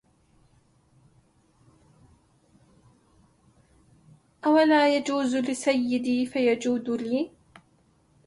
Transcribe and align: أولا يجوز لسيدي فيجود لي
أولا 4.45 4.95
يجوز 4.95 5.35
لسيدي 5.35 6.25
فيجود 6.25 6.89
لي 6.89 7.31